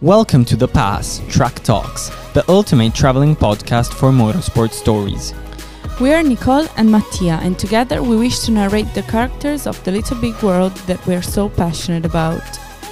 [0.00, 5.34] Welcome to The Pass Track Talks, the ultimate traveling podcast for motorsport stories.
[6.00, 9.90] We are Nicole and Mattia, and together we wish to narrate the characters of the
[9.90, 12.44] little big world that we're so passionate about.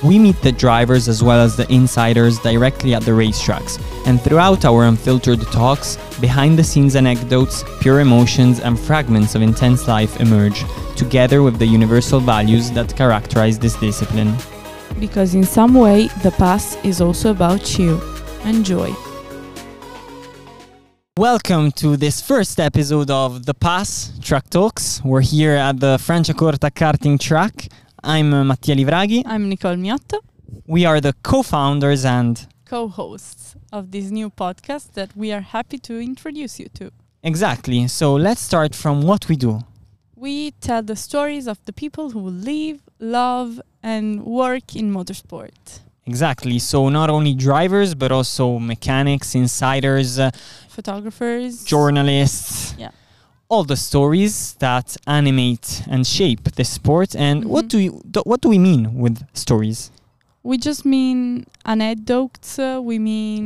[0.03, 4.65] We meet the drivers as well as the insiders directly at the racetracks, and throughout
[4.65, 10.65] our unfiltered talks, behind the scenes anecdotes, pure emotions, and fragments of intense life emerge,
[10.97, 14.37] together with the universal values that characterize this discipline.
[14.99, 18.01] Because in some way, the past is also about you.
[18.45, 18.93] Enjoy.
[21.19, 25.03] Welcome to this first episode of The Pass Track Talks.
[25.05, 27.69] We're here at the Franciacorta karting track.
[28.03, 29.23] I'm uh, Mattia Livraghi.
[29.27, 30.21] I'm Nicole Miotto,
[30.67, 35.41] We are the co founders and co hosts of this new podcast that we are
[35.41, 36.91] happy to introduce you to.
[37.23, 37.89] exactly.
[37.89, 39.61] So let's start from what we do.
[40.15, 43.61] We tell the stories of the people who live, love,
[43.93, 45.59] and work in motorsport.
[46.13, 46.59] Exactly.
[46.59, 50.31] So not only drivers, but also mechanics, insiders, uh,
[50.69, 52.75] Photographers, journalists.
[52.79, 52.91] Yeah.
[53.49, 57.11] All the stories that animate and shape the sport.
[57.17, 57.69] And what Mhm.
[57.73, 59.91] do you do, what do we mean with stories?
[60.43, 61.19] We just mean
[61.65, 62.59] anecdotes.
[62.59, 63.45] uh, we mean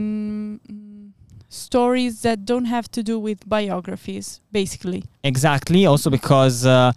[0.68, 1.12] mm,
[1.48, 5.02] stories that don't have to do with biographies, basically.
[5.22, 5.80] Exactly.
[5.86, 6.92] Also because uh,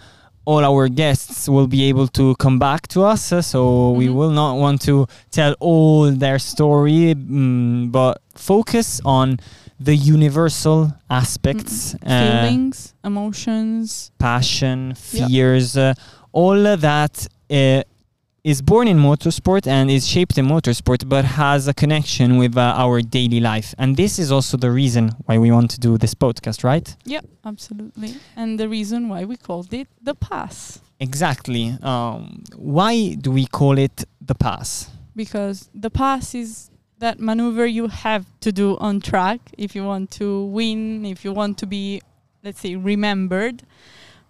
[0.46, 4.14] all our guests will be able to come back to us, uh, so we Mhm.
[4.16, 9.38] will not want to tell all their story, mm, but focus on
[9.80, 14.12] the universal aspects, uh, Feelings, emotions.
[14.20, 15.94] passion, fears, uh,
[16.32, 17.82] all that uh,
[18.44, 22.74] is born in motorsport and is shaped in motorsport, but has a connection with uh,
[22.76, 23.74] our daily life.
[23.78, 26.94] And this is also the reason why we want to do this podcast, right?
[27.06, 28.16] Yeah, absolutely.
[28.36, 30.82] And the reason why we called it the pass.
[31.00, 31.78] Exactly.
[31.82, 34.92] Um, why do we call it the pass?
[35.16, 40.12] Because the pass is that maneuver you have to do on track if you want
[40.12, 42.02] to win, if you want to be,
[42.44, 43.64] let's say, remembered.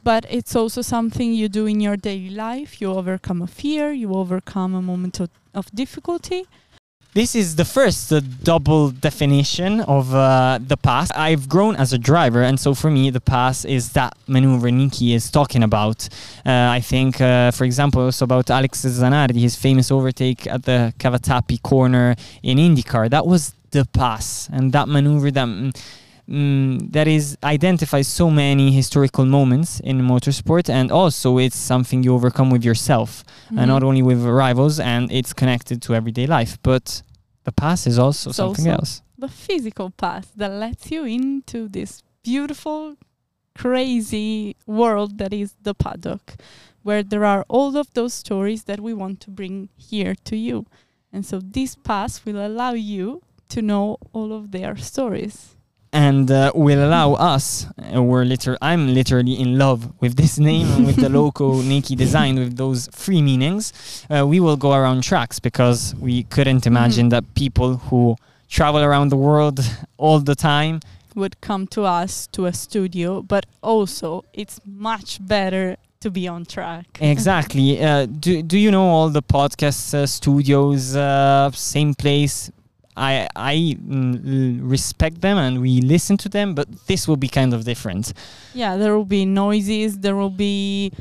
[0.03, 2.81] But it's also something you do in your daily life.
[2.81, 6.45] You overcome a fear, you overcome a moment of, of difficulty.
[7.13, 11.11] This is the first uh, double definition of uh, the pass.
[11.11, 15.13] I've grown as a driver, and so for me, the pass is that maneuver Niki
[15.13, 16.09] is talking about.
[16.43, 20.91] Uh, I think, uh, for example, also about Alex Zanardi, his famous overtake at the
[20.97, 23.11] Cavatappi corner in IndyCar.
[23.11, 25.47] That was the pass, and that maneuver that.
[25.47, 25.79] mm,
[26.33, 32.13] Mm, that is identifies so many historical moments in motorsport and also it's something you
[32.15, 33.67] overcome with yourself and Mhm.
[33.73, 37.03] not only with rivals and it's connected to everyday life but
[37.43, 41.59] the pass is also It's something also- else the physical path that lets you into
[41.77, 42.95] this beautiful,
[43.63, 46.25] crazy world that is the paddock,
[46.81, 50.65] where there are all of those stories that we want to bring here to you.
[51.13, 55.55] And so this pass will allow you to know all of their stories.
[55.93, 57.65] And uh, will allow us
[57.95, 61.95] uh, we're liter- i'm literally in love with this name and with the logo Niki
[61.95, 63.71] designed with those three meanings
[64.09, 68.15] uh, we will go around tracks because we couldn't imagine that people who
[68.49, 69.59] travel around the world
[69.97, 70.79] all the time
[71.15, 76.43] Would come to us to a studio, but also it's much better to be on
[76.45, 76.85] track.
[76.99, 77.67] Exactly.
[77.79, 80.95] Uh, do do you know all the podcast uh, studios?
[80.95, 82.49] Uh, same place.
[82.95, 87.53] I I mm, respect them and we listen to them, but this will be kind
[87.53, 88.13] of different.
[88.53, 90.91] Yeah, there will be noises, there will be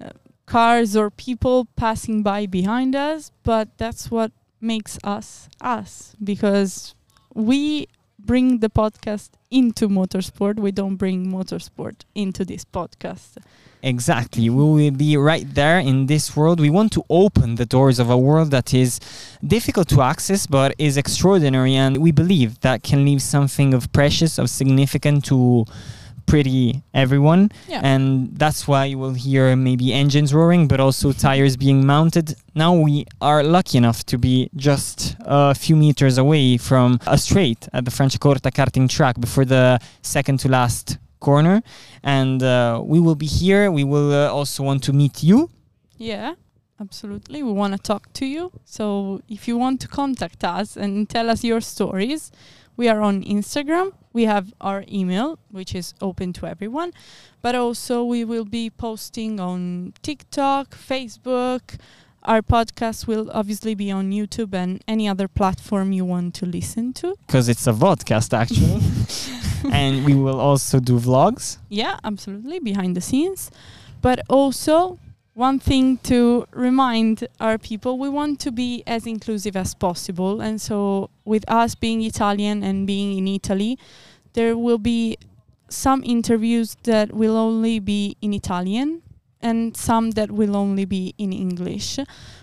[0.00, 0.10] uh,
[0.46, 6.94] cars or people passing by behind us, but that's what makes us us because
[7.34, 7.88] we
[8.24, 10.58] bring the podcast into motorsport.
[10.58, 13.38] We don't bring motorsport into this podcast.
[13.82, 14.48] Exactly.
[14.48, 16.60] We will be right there in this world.
[16.60, 19.00] We want to open the doors of a world that is
[19.44, 24.38] difficult to access but is extraordinary and we believe that can leave something of precious,
[24.38, 25.66] of significant to
[26.26, 27.50] pretty everyone.
[27.68, 27.80] Yeah.
[27.82, 32.72] and that's why you will hear maybe engines roaring but also tires being mounted now
[32.74, 37.84] we are lucky enough to be just a few meters away from a straight at
[37.84, 41.62] the Franciacorta karting track before the second to last corner
[42.02, 45.48] and uh, we will be here we will uh, also want to meet you
[45.98, 46.34] Yeah,
[46.80, 47.42] absolutely.
[47.44, 48.50] We want to talk to you.
[48.64, 52.32] So if you want to contact us and tell us your stories,
[52.76, 53.92] we are on Instagram.
[54.12, 56.92] We have our email, which is open to everyone.
[57.40, 61.78] But also, we will be posting on TikTok, Facebook.
[62.24, 66.92] Our podcast will obviously be on YouTube and any other platform you want to listen
[66.94, 67.16] to.
[67.26, 68.80] because it's a podcast, actually
[69.72, 73.50] and we will also do vlogs Yeah, absolutely, behind the scenes.
[74.02, 74.98] But also,
[75.34, 80.40] one thing to remind our people we want to be as inclusive as possible.
[80.40, 83.78] And so with us being italian and being in italy
[84.34, 85.16] there will be
[85.68, 89.02] some interviews that will only be in italian
[89.40, 91.98] and some that will only be in english.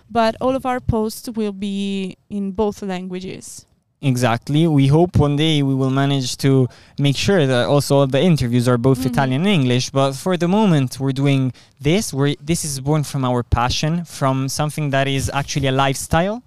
[0.10, 3.66] But all of our posts will be in both languages
[4.02, 4.66] Exactly.
[4.66, 6.68] We hope one day we will manage to
[6.98, 9.06] make sure that also all the interviews are both Mhm.
[9.08, 9.90] Italian and English.
[9.90, 11.52] But for the moment, we're doing
[11.82, 12.14] this.
[12.14, 16.42] We're, this is born from our passion, from something that is actually a lifestyle.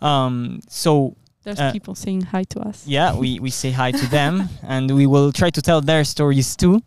[0.00, 4.06] Um, so there's Uh, people saying hi to us yeah, we, we say hi to
[4.06, 6.80] them and we will try to tell their stories too.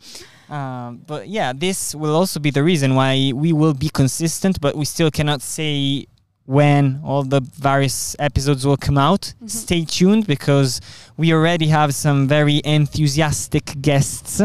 [0.50, 4.75] Um, but yeah, this will also be the reason why we will be consistent, but
[4.75, 6.07] we still cannot say
[6.48, 9.24] when all the various episodes will come out.
[9.44, 9.50] Mhm.
[9.64, 10.80] Stay tuned because
[11.18, 14.40] we already have some very enthusiastic guests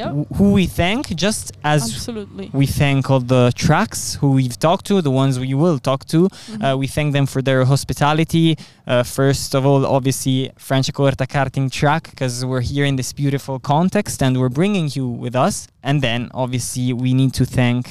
[0.00, 4.58] yep wh- who we thank just as absolutely we thank all the tracks who we've
[4.58, 6.20] talked to, the ones we will talk to.
[6.28, 6.62] Mhm.
[6.64, 8.46] Uh, we thank them for their hospitality.
[8.86, 10.38] Uh, first of all, obviously,
[10.68, 15.36] Franciacorta karting track, because we're here in this beautiful context and we're bringing you with
[15.46, 15.56] us.
[15.88, 17.84] And then, obviously, we need to thank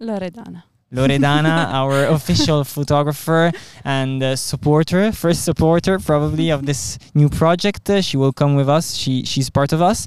[0.00, 0.62] loredana
[0.96, 3.52] Loredana, our official photographer
[3.84, 7.88] and uh, supporter, first supporter probably of this new project.
[7.90, 8.94] Uh, she will come with us.
[8.96, 10.06] She she's part of us.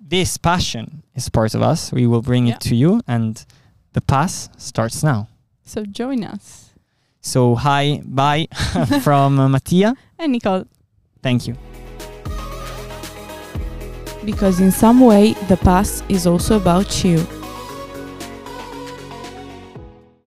[0.00, 1.92] This passion is part of us.
[1.92, 2.54] We will bring Yeah.
[2.54, 3.44] it to you, and
[3.92, 5.28] the pass starts now.
[5.66, 6.74] so join us
[7.20, 8.46] So hi, bye
[9.06, 9.94] from uh, Mattia.
[10.18, 10.64] and nicole
[11.22, 11.54] Thank you.
[14.24, 17.18] because in some way the past is also about you